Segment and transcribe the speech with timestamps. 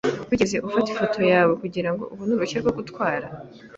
[0.29, 3.27] Wigeze ufata ifoto yawe kugirango ubone uruhushya rwo gutwara?